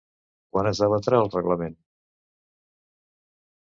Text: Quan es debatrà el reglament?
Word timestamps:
Quan 0.55 0.69
es 0.69 0.81
debatrà 0.83 1.19
el 1.25 1.29
reglament? 1.37 1.77